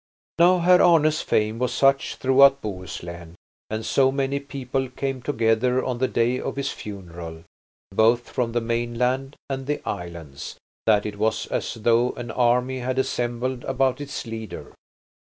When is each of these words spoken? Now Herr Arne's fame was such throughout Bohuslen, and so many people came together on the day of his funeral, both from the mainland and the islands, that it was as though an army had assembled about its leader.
Now 0.39 0.57
Herr 0.57 0.81
Arne's 0.81 1.21
fame 1.21 1.59
was 1.59 1.71
such 1.71 2.15
throughout 2.15 2.59
Bohuslen, 2.59 3.35
and 3.69 3.85
so 3.85 4.11
many 4.11 4.39
people 4.39 4.89
came 4.89 5.21
together 5.21 5.85
on 5.85 5.99
the 5.99 6.07
day 6.07 6.39
of 6.39 6.55
his 6.55 6.71
funeral, 6.71 7.43
both 7.91 8.27
from 8.27 8.53
the 8.53 8.61
mainland 8.61 9.35
and 9.47 9.67
the 9.67 9.79
islands, 9.87 10.57
that 10.87 11.05
it 11.05 11.19
was 11.19 11.45
as 11.51 11.75
though 11.75 12.13
an 12.13 12.31
army 12.31 12.79
had 12.79 12.97
assembled 12.97 13.63
about 13.65 14.01
its 14.01 14.25
leader. 14.25 14.73